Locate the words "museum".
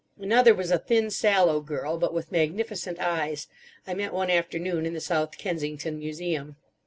5.99-6.55